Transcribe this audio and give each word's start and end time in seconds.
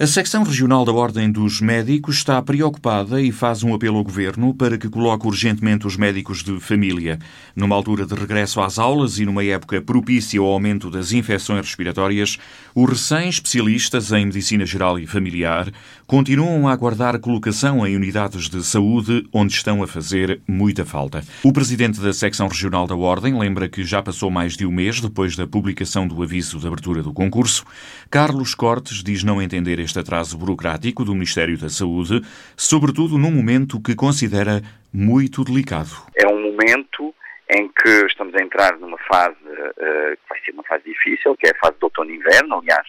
A 0.00 0.06
secção 0.06 0.42
regional 0.42 0.86
da 0.86 0.92
Ordem 0.92 1.30
dos 1.30 1.60
Médicos 1.60 2.16
está 2.16 2.40
preocupada 2.40 3.20
e 3.20 3.30
faz 3.30 3.62
um 3.62 3.74
apelo 3.74 3.98
ao 3.98 4.04
governo 4.04 4.54
para 4.54 4.78
que 4.78 4.88
coloque 4.88 5.26
urgentemente 5.26 5.86
os 5.86 5.98
médicos 5.98 6.42
de 6.42 6.58
família. 6.58 7.18
Numa 7.54 7.76
altura 7.76 8.06
de 8.06 8.14
regresso 8.14 8.62
às 8.62 8.78
aulas 8.78 9.18
e 9.18 9.26
numa 9.26 9.44
época 9.44 9.82
propícia 9.82 10.40
ao 10.40 10.46
aumento 10.46 10.88
das 10.88 11.12
infecções 11.12 11.66
respiratórias, 11.66 12.38
os 12.74 12.88
recém-especialistas 12.88 14.10
em 14.12 14.24
medicina 14.24 14.64
geral 14.64 14.98
e 14.98 15.06
familiar 15.06 15.70
continuam 16.06 16.68
a 16.68 16.72
aguardar 16.72 17.18
colocação 17.20 17.86
em 17.86 17.94
unidades 17.94 18.48
de 18.48 18.64
saúde 18.64 19.28
onde 19.30 19.52
estão 19.52 19.82
a 19.82 19.86
fazer 19.86 20.40
muita 20.48 20.86
falta. 20.86 21.22
O 21.42 21.52
presidente 21.52 22.00
da 22.00 22.14
secção 22.14 22.48
regional 22.48 22.86
da 22.86 22.96
Ordem 22.96 23.38
lembra 23.38 23.68
que 23.68 23.84
já 23.84 24.02
passou 24.02 24.30
mais 24.30 24.56
de 24.56 24.64
um 24.64 24.72
mês 24.72 25.02
depois 25.02 25.36
da 25.36 25.46
publicação 25.46 26.08
do 26.08 26.22
aviso 26.22 26.58
de 26.58 26.66
abertura 26.66 27.02
do 27.02 27.12
concurso. 27.12 27.62
Carlos 28.10 28.54
Cortes 28.54 29.02
diz 29.02 29.22
não 29.22 29.40
entender 29.40 29.82
este 29.82 29.91
atraso 29.98 30.36
burocrático 30.38 31.04
do 31.04 31.14
Ministério 31.14 31.58
da 31.58 31.68
Saúde, 31.68 32.20
sobretudo 32.56 33.18
num 33.18 33.30
momento 33.30 33.80
que 33.80 33.94
considera 33.94 34.60
muito 34.92 35.44
delicado. 35.44 35.90
É 36.16 36.26
um 36.26 36.40
momento 36.40 37.14
em 37.50 37.68
que 37.68 38.06
estamos 38.06 38.34
a 38.34 38.42
entrar 38.42 38.78
numa 38.78 38.98
fase 38.98 39.36
uh, 39.44 40.16
que 40.16 40.28
vai 40.28 40.40
ser 40.44 40.52
uma 40.52 40.64
fase 40.64 40.84
difícil, 40.84 41.36
que 41.36 41.46
é 41.46 41.50
a 41.50 41.58
fase 41.58 41.78
do 41.78 41.84
outono-inverno. 41.84 42.58
Aliás, 42.58 42.86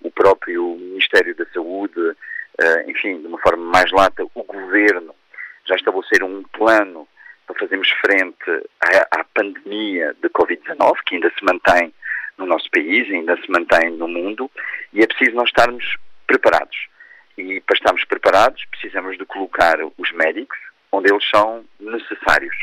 o 0.00 0.10
próprio 0.10 0.76
Ministério 0.76 1.34
da 1.34 1.46
Saúde, 1.52 2.00
uh, 2.00 2.90
enfim, 2.90 3.20
de 3.20 3.26
uma 3.26 3.38
forma 3.38 3.64
mais 3.64 3.90
lata, 3.90 4.24
o 4.34 4.44
Governo 4.44 5.14
já 5.66 5.74
estabeleceram 5.74 6.28
um 6.28 6.42
plano 6.42 7.08
para 7.46 7.58
fazermos 7.58 7.88
frente 8.00 8.68
à, 8.80 9.20
à 9.20 9.24
pandemia 9.34 10.14
de 10.22 10.28
Covid-19, 10.28 10.92
que 11.06 11.16
ainda 11.16 11.30
se 11.36 11.44
mantém 11.44 11.92
no 12.38 12.46
nosso 12.46 12.70
país, 12.70 13.08
ainda 13.10 13.36
se 13.36 13.50
mantém 13.50 13.90
no 13.92 14.08
mundo, 14.08 14.50
e 14.92 15.02
é 15.02 15.06
preciso 15.06 15.36
nós 15.36 15.48
estarmos 15.48 15.96
preparados. 16.26 16.76
E 17.36 17.60
para 17.60 17.74
estarmos 17.74 18.04
preparados, 18.04 18.64
precisamos 18.70 19.18
de 19.18 19.24
colocar 19.24 19.78
os 19.98 20.12
médicos 20.12 20.58
onde 20.92 21.10
eles 21.10 21.28
são 21.28 21.64
necessários. 21.80 22.54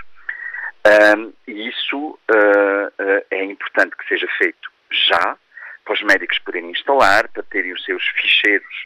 Um, 1.15 1.33
e 1.47 1.67
isso 1.67 1.97
uh, 2.29 3.25
é 3.29 3.43
importante 3.43 3.95
que 3.95 4.07
seja 4.07 4.27
feito 4.37 4.71
já, 4.89 5.37
para 5.83 5.93
os 5.93 6.01
médicos 6.01 6.39
poderem 6.39 6.71
instalar, 6.71 7.27
para 7.29 7.43
terem 7.43 7.73
os 7.73 7.83
seus 7.83 8.03
ficheiros 8.07 8.85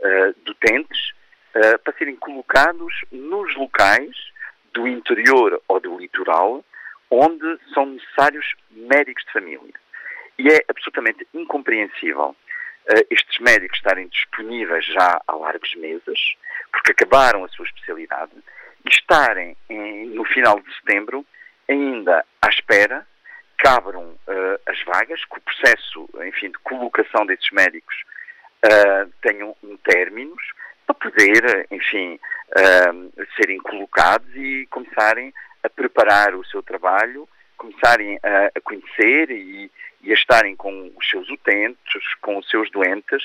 uh, 0.00 0.50
utentes, 0.50 1.10
uh, 1.56 1.78
para 1.80 1.92
serem 1.98 2.16
colocados 2.16 2.94
nos 3.10 3.54
locais 3.56 4.16
do 4.72 4.86
interior 4.86 5.60
ou 5.68 5.80
do 5.80 5.98
litoral 5.98 6.64
onde 7.10 7.58
são 7.72 7.86
necessários 7.86 8.54
médicos 8.70 9.24
de 9.24 9.32
família. 9.32 9.74
E 10.38 10.48
é 10.48 10.64
absolutamente 10.68 11.26
incompreensível 11.32 12.34
estes 13.10 13.38
médicos 13.38 13.78
estarem 13.78 14.08
disponíveis 14.08 14.84
já 14.86 15.20
há 15.26 15.32
largos 15.34 15.74
meses, 15.76 16.36
porque 16.70 16.92
acabaram 16.92 17.44
a 17.44 17.48
sua 17.48 17.64
especialidade, 17.64 18.32
e 18.84 18.88
estarem 18.88 19.56
em, 19.68 20.06
no 20.08 20.24
final 20.24 20.60
de 20.60 20.74
setembro 20.76 21.24
ainda 21.68 22.24
à 22.42 22.48
espera 22.48 23.06
que 23.58 23.68
abram 23.68 24.02
uh, 24.02 24.60
as 24.66 24.82
vagas, 24.84 25.24
que 25.24 25.38
o 25.38 25.40
processo, 25.40 26.08
enfim, 26.26 26.48
de 26.48 26.58
colocação 26.58 27.24
desses 27.24 27.50
médicos 27.50 27.94
uh, 28.64 29.10
tenham 29.22 29.56
um 29.62 29.76
términos 29.78 30.42
para 30.86 30.94
poder, 30.94 31.66
enfim, 31.70 32.18
uh, 32.50 33.26
serem 33.36 33.58
colocados 33.58 34.28
e 34.34 34.66
começarem 34.70 35.32
a 35.62 35.70
preparar 35.70 36.34
o 36.34 36.44
seu 36.44 36.62
trabalho, 36.62 37.28
começarem 37.56 38.18
a, 38.22 38.46
a 38.54 38.60
conhecer 38.62 39.30
e, 39.30 39.70
e 40.02 40.10
a 40.10 40.14
estarem 40.14 40.54
com 40.56 40.92
os 40.96 41.08
seus 41.08 41.28
utentes, 41.28 42.14
com 42.20 42.38
os 42.38 42.48
seus 42.48 42.70
doentes, 42.70 43.22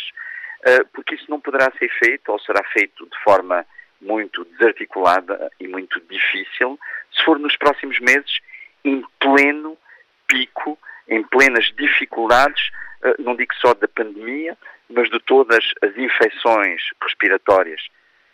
uh, 0.61 0.87
porque 0.93 1.15
isso 1.15 1.29
não 1.29 1.39
poderá 1.39 1.71
ser 1.77 1.89
feito 1.99 2.31
ou 2.31 2.39
será 2.39 2.63
feito 2.71 3.05
de 3.05 3.17
forma 3.23 3.65
muito 4.01 4.45
desarticulada 4.45 5.51
e 5.59 5.67
muito 5.67 5.99
difícil 6.09 6.79
se 7.11 7.23
for 7.23 7.37
nos 7.37 7.55
próximos 7.57 7.99
meses 7.99 8.39
em 8.83 9.03
pleno 9.19 9.77
pico, 10.27 10.79
em 11.07 11.23
plenas 11.23 11.65
dificuldades, 11.77 12.69
uh, 13.03 13.21
não 13.21 13.35
digo 13.35 13.53
só 13.55 13.73
da 13.73 13.87
pandemia, 13.87 14.57
mas 14.89 15.09
de 15.09 15.19
todas 15.19 15.63
as 15.81 15.97
infecções 15.97 16.81
respiratórias 17.01 17.81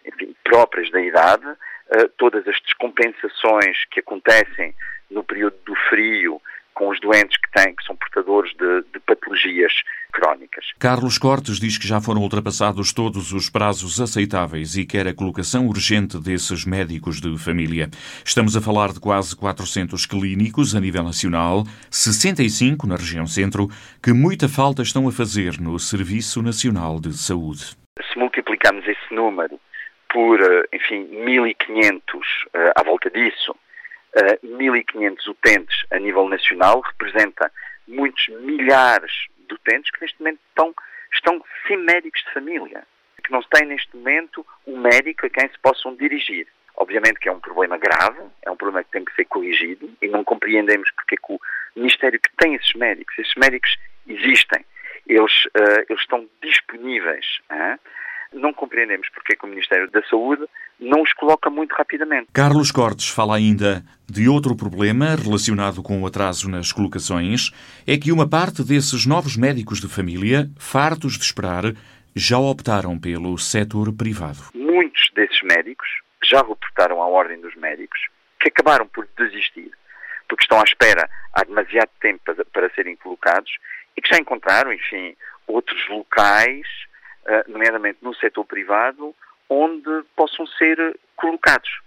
enfim, 0.05 0.35
próprias 0.43 0.89
da 0.91 1.01
idade, 1.01 1.47
uh, 1.47 2.09
todas 2.17 2.47
as 2.47 2.59
descompensações 2.61 3.85
que 3.91 3.99
acontecem 3.99 4.75
no 5.09 5.23
período 5.23 5.55
do 5.65 5.75
frio, 5.89 6.41
com 6.75 6.89
os 6.89 6.99
doentes 6.99 7.37
que 7.37 7.51
têm, 7.51 7.73
que 7.73 7.83
são 7.85 7.95
portadores 7.95 8.53
de, 8.55 8.83
de, 8.93 8.99
patologias 8.99 9.71
crónicas. 10.11 10.65
Carlos 10.77 11.17
Cortes 11.17 11.57
diz 11.57 11.77
que 11.77 11.87
já 11.87 12.01
foram 12.01 12.21
ultrapassados 12.21 12.93
todos 12.93 13.31
os 13.31 13.49
prazos 13.49 13.99
aceitáveis 13.99 14.75
e 14.75 14.85
quer 14.85 15.07
a 15.07 15.13
colocação 15.13 15.67
urgente 15.67 16.19
desses 16.19 16.65
médicos 16.65 17.21
de 17.21 17.37
família. 17.37 17.89
Estamos 18.23 18.57
a 18.57 18.61
falar 18.61 18.91
de 18.91 18.99
quase 18.99 19.35
400 19.35 20.05
clínicos 20.05 20.75
a 20.75 20.81
nível 20.81 21.03
nacional, 21.03 21.63
65 21.89 22.85
na 22.85 22.97
região 22.97 23.25
centro, 23.25 23.69
que 24.03 24.11
muita 24.11 24.49
falta 24.49 24.81
estão 24.81 25.07
a 25.07 25.11
fazer 25.11 25.59
no 25.59 25.79
Serviço 25.79 26.41
Nacional 26.41 26.99
de 26.99 27.13
Saúde. 27.13 27.75
Se 28.11 28.19
multiplicarmos 28.19 28.85
esse 28.85 29.13
número 29.13 29.59
por, 30.11 30.41
eh, 30.41 30.63
enfim, 30.73 31.07
1.500 31.25 31.99
uh, 31.99 32.71
à 32.75 32.83
volta 32.83 33.09
disso, 33.09 33.55
1.500 34.43 35.27
utentes 35.27 35.85
a 35.91 35.99
nível 35.99 36.27
nacional, 36.29 36.81
representa 36.81 37.51
muitos 37.87 38.27
milhares 38.27 39.11
de 39.47 39.53
utentes 39.53 39.91
que 39.91 40.01
neste 40.01 40.19
momento 40.19 40.39
estão, 40.49 40.73
estão 41.13 41.43
sem 41.67 41.77
médicos 41.77 42.23
de 42.23 42.33
família, 42.33 42.83
que 43.23 43.31
não 43.31 43.41
têm 43.43 43.67
neste 43.67 43.95
momento 43.95 44.45
um 44.65 44.79
médico 44.79 45.25
a 45.25 45.29
quem 45.29 45.47
se 45.49 45.59
possam 45.59 45.95
dirigir. 45.95 46.47
Obviamente 46.77 47.19
que 47.19 47.29
é 47.29 47.31
um 47.31 47.39
problema 47.39 47.77
grave, 47.77 48.21
é 48.43 48.51
um 48.51 48.57
problema 48.57 48.83
que 48.83 48.91
tem 48.91 49.05
que 49.05 49.15
ser 49.15 49.25
corrigido 49.25 49.89
e 50.01 50.07
não 50.07 50.23
compreendemos 50.23 50.89
porque 50.91 51.15
é 51.15 51.17
que 51.17 51.33
o 51.33 51.39
Ministério 51.75 52.19
que 52.19 52.29
tem 52.37 52.55
esses 52.55 52.73
médicos, 52.73 53.17
esses 53.17 53.35
médicos 53.35 53.75
existem, 54.07 54.65
eles, 55.07 55.45
uh, 55.45 55.85
eles 55.89 56.01
estão 56.01 56.27
disponíveis. 56.41 57.25
Não 58.33 58.53
compreendemos 58.53 59.07
porque 59.09 59.33
é 59.33 59.35
que 59.35 59.45
o 59.45 59.49
Ministério 59.49 59.89
da 59.91 60.01
Saúde 60.03 60.45
não 60.79 61.01
os 61.01 61.13
coloca 61.13 61.49
muito 61.49 61.73
rapidamente. 61.73 62.27
Carlos 62.33 62.71
Cortes 62.71 63.09
fala 63.09 63.35
ainda 63.35 63.83
de 64.07 64.27
outro 64.27 64.55
problema 64.55 65.15
relacionado 65.15 65.81
com 65.81 66.01
o 66.01 66.05
atraso 66.05 66.49
nas 66.49 66.71
colocações, 66.71 67.51
é 67.87 67.97
que 67.97 68.11
uma 68.11 68.29
parte 68.29 68.63
desses 68.63 69.05
novos 69.05 69.35
médicos 69.37 69.79
de 69.79 69.87
família, 69.87 70.49
fartos 70.59 71.17
de 71.17 71.23
esperar, 71.23 71.63
já 72.15 72.37
optaram 72.37 72.97
pelo 72.99 73.37
setor 73.37 73.91
privado. 73.93 74.39
Muitos 74.53 75.09
desses 75.13 75.41
médicos 75.41 75.87
já 76.23 76.39
reportaram 76.39 77.01
à 77.01 77.07
Ordem 77.07 77.39
dos 77.41 77.55
Médicos 77.55 77.99
que 78.39 78.49
acabaram 78.49 78.87
por 78.87 79.07
desistir, 79.17 79.71
porque 80.29 80.43
estão 80.43 80.59
à 80.59 80.63
espera 80.63 81.09
há 81.33 81.43
demasiado 81.43 81.89
tempo 81.99 82.21
para, 82.53 82.69
serem 82.75 82.95
colocados 82.97 83.51
e 83.97 84.01
que 84.01 84.13
já 84.13 84.19
encontraram, 84.19 84.71
enfim, 84.71 85.15
outros 85.47 85.87
locais 85.89 86.67
nomeadamente 87.47 87.99
no 88.01 88.13
setor 88.15 88.45
privado, 88.45 89.15
onde 89.49 90.03
possam 90.15 90.45
ser 90.47 90.99
colocados. 91.15 91.81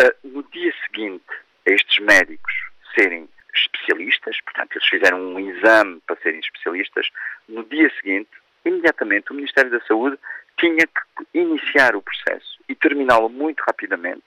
Eh, 0.00 0.16
no 0.24 0.42
dia 0.44 0.72
seguinte 0.86 1.24
estes 1.66 1.98
médicos 1.98 2.52
serem 2.94 3.28
especialistas, 3.54 4.40
portanto, 4.42 4.72
eles 4.76 4.88
fizeram 4.88 5.20
um 5.20 5.40
exame 5.40 6.00
para 6.06 6.16
serem 6.20 6.40
especialistas, 6.40 7.08
no 7.48 7.64
dia 7.64 7.90
seguinte, 8.00 8.30
imediatamente, 8.64 9.30
o 9.30 9.34
Ministério 9.34 9.70
da 9.70 9.80
Saúde 9.80 10.18
tinha 10.58 10.86
que 10.86 11.26
iniciar 11.34 11.96
o 11.96 12.02
processo 12.02 12.58
e 12.68 12.74
terminá-lo 12.74 13.28
muito 13.28 13.60
rapidamente 13.60 14.24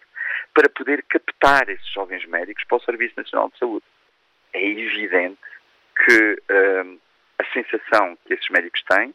para 0.53 0.69
poder 0.69 1.03
captar 1.03 1.69
esses 1.69 1.88
jovens 1.94 2.25
médicos 2.25 2.63
para 2.66 2.78
o 2.78 2.84
Serviço 2.84 3.13
Nacional 3.18 3.50
de 3.50 3.58
Saúde. 3.58 3.86
É 4.53 4.66
evidente 4.66 5.40
que 6.06 6.34
uh, 6.34 7.00
a 7.40 7.46
sensação 7.53 8.18
que 8.25 8.34
esses 8.34 8.50
médicos 8.50 8.81
têm 8.84 9.13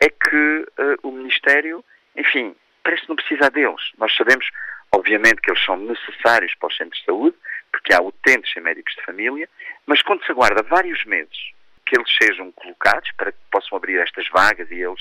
é 0.00 0.08
que 0.08 0.66
uh, 0.78 1.08
o 1.08 1.10
Ministério, 1.10 1.84
enfim, 2.16 2.54
parece 2.82 3.08
não 3.08 3.16
precisar 3.16 3.50
deles. 3.50 3.80
Nós 3.98 4.14
sabemos, 4.16 4.48
obviamente, 4.92 5.40
que 5.40 5.50
eles 5.50 5.64
são 5.64 5.76
necessários 5.76 6.54
para 6.54 6.68
os 6.68 6.76
centros 6.76 7.00
de 7.00 7.06
saúde, 7.06 7.36
porque 7.72 7.94
há 7.94 8.00
utentes 8.00 8.54
e 8.56 8.60
médicos 8.60 8.94
de 8.94 9.02
família, 9.02 9.48
mas 9.86 10.02
quando 10.02 10.24
se 10.24 10.32
aguarda 10.32 10.62
vários 10.62 11.04
meses 11.04 11.36
que 11.84 11.96
eles 11.96 12.08
sejam 12.20 12.50
colocados, 12.52 13.10
para 13.16 13.32
que 13.32 13.38
possam 13.50 13.76
abrir 13.76 13.98
estas 13.98 14.28
vagas 14.28 14.70
e 14.70 14.74
eles 14.74 15.00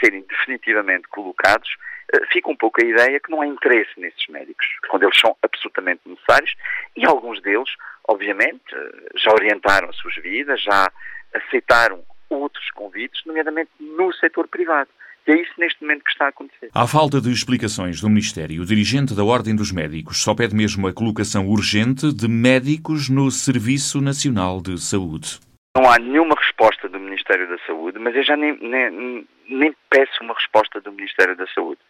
serem 0.00 0.22
definitivamente 0.22 1.08
colocados, 1.08 1.68
uh, 2.14 2.26
fica 2.32 2.50
um 2.50 2.56
pouco 2.56 2.84
a 2.84 2.86
ideia 2.86 3.20
que 3.20 3.30
não 3.30 3.40
há 3.40 3.46
interesse 3.46 3.98
nesses 3.98 4.26
médicos, 4.28 4.66
quando 4.88 5.04
eles 5.04 5.18
são 5.18 5.36
absolutamente 5.42 6.02
necessários, 6.04 6.54
e 6.96 7.06
alguns 7.06 7.40
deles, 7.42 7.70
obviamente, 8.08 8.74
uh, 8.74 9.18
já 9.18 9.32
orientaram 9.32 9.88
as 9.88 9.96
suas 9.96 10.14
vidas, 10.16 10.62
já 10.62 10.90
aceitaram 11.34 12.04
outros 12.30 12.70
convites, 12.70 13.22
nomeadamente 13.24 13.70
no 13.80 14.12
setor 14.14 14.48
privado. 14.48 14.90
E 15.26 15.32
é 15.32 15.42
isso 15.42 15.52
neste 15.58 15.82
momento 15.82 16.04
que 16.04 16.10
está 16.10 16.26
a 16.26 16.28
acontecer. 16.28 16.70
À 16.72 16.86
falta 16.86 17.20
de 17.20 17.32
explicações 17.32 18.00
do 18.00 18.08
Ministério, 18.08 18.62
o 18.62 18.66
dirigente 18.66 19.14
da 19.14 19.24
Ordem 19.24 19.56
dos 19.56 19.72
Médicos 19.72 20.22
só 20.22 20.34
pede 20.34 20.54
mesmo 20.54 20.86
a 20.86 20.94
colocação 20.94 21.48
urgente 21.48 22.12
de 22.14 22.28
médicos 22.28 23.08
no 23.08 23.28
Serviço 23.30 24.00
Nacional 24.00 24.60
de 24.60 24.80
Saúde. 24.80 25.40
Não 25.76 25.90
há 25.90 25.98
nenhuma 25.98 26.36
resposta 26.38 26.88
do 26.88 27.00
Ministério 27.00 27.48
da 27.48 27.58
Saúde, 27.66 27.98
mas 27.98 28.14
eu 28.14 28.22
já 28.22 28.36
nem, 28.36 28.56
nem, 28.60 29.26
nem 29.48 29.76
peço 29.90 30.22
uma 30.22 30.32
resposta 30.32 30.80
do 30.80 30.92
Ministério 30.92 31.36
da 31.36 31.46
Saúde. 31.48 31.80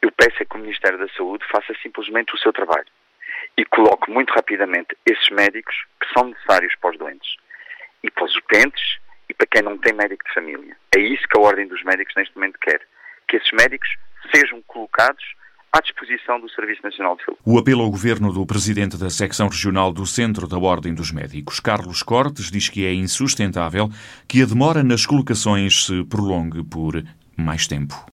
Eu 0.00 0.10
peço 0.10 0.42
é 0.42 0.44
que 0.44 0.56
o 0.56 0.58
Ministério 0.58 0.98
da 0.98 1.08
Saúde 1.08 1.44
faça 1.52 1.74
simplesmente 1.82 2.34
o 2.34 2.38
seu 2.38 2.52
trabalho 2.52 2.88
e 3.56 3.64
coloque 3.66 4.10
muito 4.10 4.32
rapidamente 4.32 4.96
esses 5.06 5.28
médicos 5.30 5.74
que 6.00 6.12
são 6.12 6.28
necessários 6.28 6.74
para 6.80 6.90
os 6.90 6.98
doentes 6.98 7.36
e 8.02 8.10
para 8.10 8.24
os 8.24 8.34
utentes 8.34 8.98
e 9.32 9.34
para 9.34 9.46
quem 9.46 9.62
não 9.62 9.78
tem 9.78 9.94
médico 9.94 10.22
de 10.24 10.34
família. 10.34 10.76
É 10.94 11.00
isso 11.00 11.22
que 11.26 11.38
a 11.38 11.40
Ordem 11.40 11.66
dos 11.66 11.82
Médicos 11.84 12.14
neste 12.16 12.34
momento 12.34 12.58
quer. 12.60 12.80
Que 13.26 13.36
esses 13.36 13.50
médicos 13.52 13.88
sejam 14.34 14.60
colocados 14.66 15.24
à 15.72 15.80
disposição 15.80 16.38
do 16.38 16.50
Serviço 16.50 16.82
Nacional 16.82 17.16
de 17.16 17.24
Saúde. 17.24 17.40
O 17.46 17.58
apelo 17.58 17.82
ao 17.82 17.90
governo 17.90 18.30
do 18.30 18.44
presidente 18.44 18.98
da 18.98 19.08
secção 19.08 19.48
regional 19.48 19.90
do 19.90 20.04
Centro 20.04 20.46
da 20.46 20.58
Ordem 20.58 20.94
dos 20.94 21.10
Médicos, 21.10 21.60
Carlos 21.60 22.02
Cortes, 22.02 22.50
diz 22.50 22.68
que 22.68 22.84
é 22.84 22.92
insustentável 22.92 23.88
que 24.28 24.42
a 24.42 24.46
demora 24.46 24.82
nas 24.82 25.06
colocações 25.06 25.86
se 25.86 26.04
prolongue 26.04 26.62
por 26.62 27.02
mais 27.38 27.66
tempo. 27.66 28.11